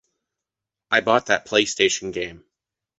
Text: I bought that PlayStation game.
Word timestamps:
I 0.89 1.01
bought 1.01 1.27
that 1.27 1.45
PlayStation 1.45 2.11
game. 2.11 2.43